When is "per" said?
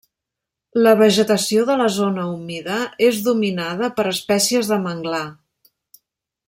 4.01-4.09